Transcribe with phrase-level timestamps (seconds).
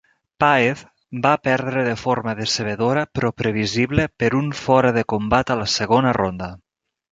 [0.43, 0.79] Paez
[1.25, 6.19] va perdre de forma decebedora però previsible per un fora de combat a la segona
[6.23, 6.53] ronda.